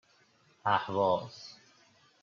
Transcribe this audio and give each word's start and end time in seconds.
اهواز 0.65 1.55